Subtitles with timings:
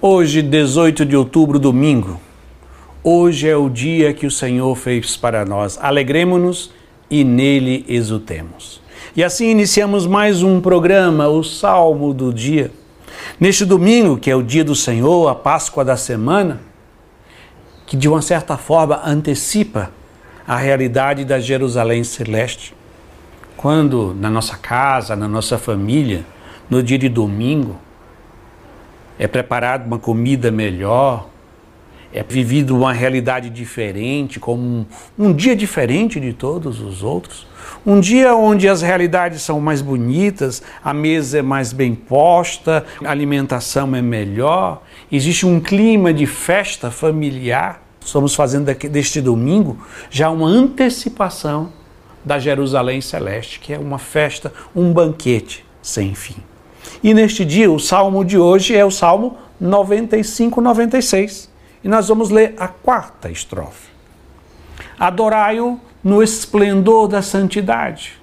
[0.00, 2.20] Hoje, 18 de outubro, domingo.
[3.02, 5.76] Hoje é o dia que o Senhor fez para nós.
[5.82, 6.70] Alegremos-nos
[7.10, 8.80] e nele exultemos.
[9.16, 12.70] E assim iniciamos mais um programa, o Salmo do Dia.
[13.40, 16.60] Neste domingo, que é o dia do Senhor, a Páscoa da semana,
[17.84, 19.90] que de uma certa forma antecipa
[20.46, 22.72] a realidade da Jerusalém celeste.
[23.56, 26.24] Quando na nossa casa, na nossa família,
[26.70, 27.80] no dia de domingo,
[29.18, 31.28] é preparada uma comida melhor,
[32.12, 34.86] é vivido uma realidade diferente, como um,
[35.18, 37.46] um, dia diferente de todos os outros.
[37.84, 43.10] Um dia onde as realidades são mais bonitas, a mesa é mais bem posta, a
[43.10, 44.82] alimentação é melhor,
[45.12, 47.82] existe um clima de festa familiar.
[48.02, 49.76] Estamos fazendo deste domingo
[50.08, 51.70] já uma antecipação
[52.24, 56.47] da Jerusalém Celeste, que é uma festa, um banquete sem fim.
[57.02, 61.50] E neste dia, o salmo de hoje é o salmo 95, 96.
[61.82, 63.88] E nós vamos ler a quarta estrofe.
[64.98, 68.14] Adorai-o no esplendor da santidade.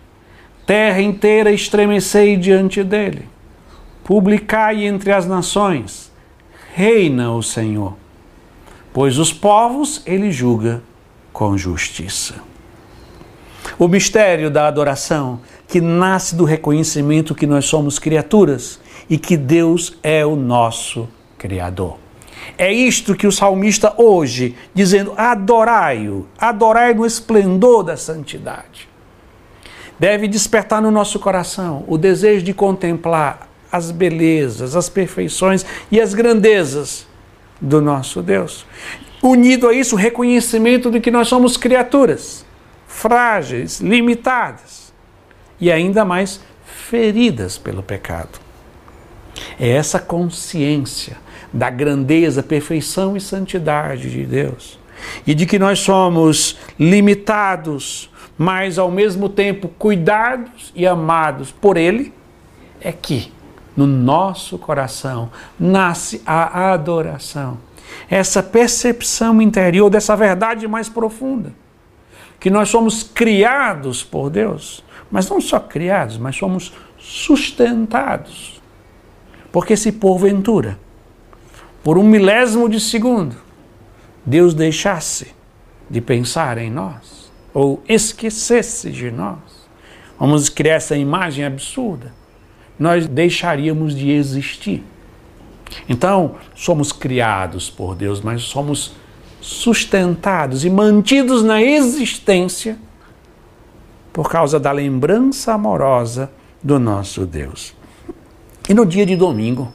[0.65, 3.27] Terra inteira estremecei diante dele.
[4.03, 6.11] Publicai entre as nações.
[6.73, 7.95] Reina o Senhor.
[8.91, 10.81] Pois os povos ele julga
[11.31, 12.35] com justiça.
[13.77, 19.97] O mistério da adoração que nasce do reconhecimento que nós somos criaturas e que Deus
[20.01, 21.97] é o nosso Criador.
[22.57, 28.87] É isto que o salmista hoje, dizendo: adorai-o, adorai no esplendor da santidade.
[29.99, 36.13] Deve despertar no nosso coração o desejo de contemplar as belezas, as perfeições e as
[36.13, 37.05] grandezas
[37.59, 38.65] do nosso Deus.
[39.21, 42.44] Unido a isso, o reconhecimento de que nós somos criaturas
[42.95, 44.93] frágeis, limitadas
[45.59, 48.39] e ainda mais feridas pelo pecado.
[49.59, 51.17] É essa consciência
[51.51, 54.79] da grandeza, perfeição e santidade de Deus
[55.27, 62.13] e de que nós somos limitados, mas ao mesmo tempo cuidados e amados por Ele,
[62.79, 63.31] é que
[63.75, 67.57] no nosso coração nasce a adoração,
[68.09, 71.53] essa percepção interior dessa verdade mais profunda,
[72.39, 74.83] que nós somos criados por Deus
[75.15, 78.61] mas não só criados, mas somos sustentados.
[79.51, 80.77] Porque se porventura,
[81.83, 83.35] por um milésimo de segundo,
[84.25, 85.33] Deus deixasse
[85.89, 89.37] de pensar em nós, ou esquecesse de nós,
[90.19, 92.11] vamos criar essa imagem absurda,
[92.77, 94.83] nós deixaríamos de existir.
[95.87, 98.95] Então, somos criados por Deus, mas somos
[99.45, 102.79] sustentados e mantidos na existência
[104.11, 106.31] por causa da lembrança amorosa
[106.63, 107.75] do nosso Deus.
[108.67, 109.71] E no dia de domingo,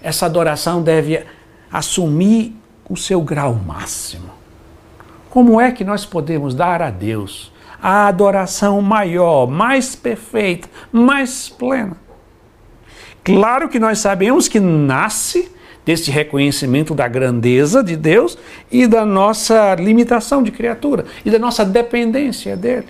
[0.00, 1.22] essa adoração deve
[1.70, 2.56] assumir
[2.88, 4.30] o seu grau máximo.
[5.28, 7.52] Como é que nós podemos dar a Deus
[7.82, 11.98] a adoração maior, mais perfeita, mais plena?
[13.22, 15.52] Claro que nós sabemos que nasce
[15.90, 18.38] desse reconhecimento da grandeza de Deus
[18.70, 22.86] e da nossa limitação de criatura e da nossa dependência dele.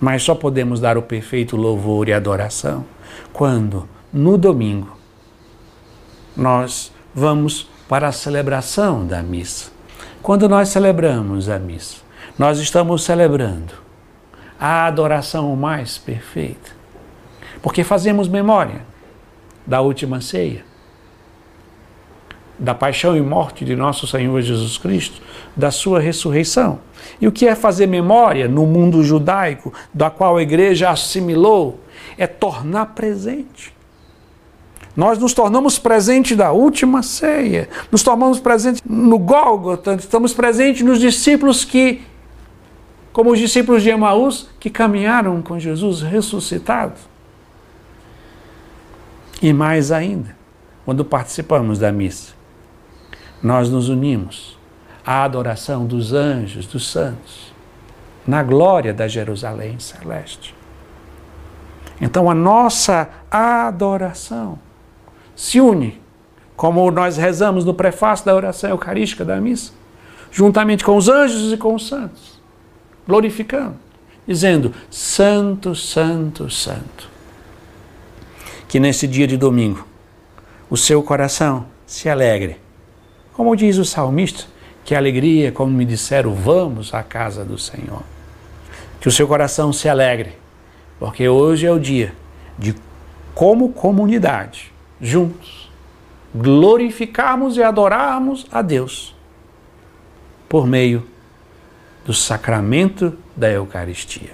[0.00, 2.84] Mas só podemos dar o perfeito louvor e adoração
[3.32, 4.98] quando, no domingo,
[6.36, 9.70] nós vamos para a celebração da missa.
[10.20, 11.98] Quando nós celebramos a missa,
[12.36, 13.74] nós estamos celebrando
[14.58, 16.72] a adoração mais perfeita,
[17.62, 18.84] porque fazemos memória
[19.64, 20.64] da última ceia
[22.58, 25.20] da paixão e morte de nosso Senhor Jesus Cristo,
[25.54, 26.78] da sua ressurreição.
[27.20, 31.80] E o que é fazer memória no mundo judaico, da qual a igreja assimilou,
[32.16, 33.74] é tornar presente.
[34.96, 40.98] Nós nos tornamos presentes da última ceia, nos tornamos presentes no Gólgota, estamos presentes nos
[40.98, 42.00] discípulos que,
[43.12, 46.94] como os discípulos de Emaús, que caminharam com Jesus ressuscitado.
[49.42, 50.34] E mais ainda,
[50.86, 52.35] quando participamos da missa,
[53.46, 54.58] nós nos unimos
[55.06, 57.54] à adoração dos anjos, dos santos,
[58.26, 60.52] na glória da Jerusalém celeste.
[62.00, 64.58] Então a nossa adoração
[65.36, 66.00] se une,
[66.56, 69.72] como nós rezamos no prefácio da oração eucarística da missa,
[70.32, 72.40] juntamente com os anjos e com os santos,
[73.06, 73.76] glorificando,
[74.26, 77.08] dizendo: Santo, Santo, Santo.
[78.66, 79.86] Que nesse dia de domingo
[80.68, 82.65] o seu coração se alegre
[83.36, 84.44] como diz o salmista,
[84.82, 88.02] que alegria, como me disseram, vamos à casa do Senhor.
[88.98, 90.38] Que o seu coração se alegre,
[90.98, 92.14] porque hoje é o dia
[92.58, 92.74] de,
[93.34, 95.70] como comunidade, juntos,
[96.34, 99.14] glorificarmos e adorarmos a Deus
[100.48, 101.06] por meio
[102.06, 104.32] do sacramento da Eucaristia.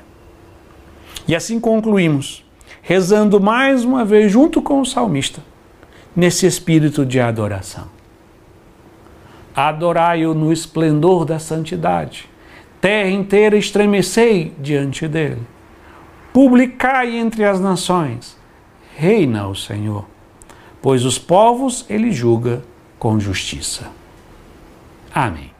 [1.27, 2.45] E assim concluímos,
[2.83, 5.43] rezando mais uma vez junto com o salmista,
[6.15, 8.02] nesse espírito de adoração.
[9.55, 12.29] Adorai-o no esplendor da santidade,
[12.81, 15.43] terra inteira estremecei diante dele.
[16.33, 18.37] Publicai entre as nações,
[18.97, 20.07] reina o Senhor,
[20.81, 22.63] pois os povos ele julga
[22.99, 23.91] com justiça.
[25.15, 25.52] Amém.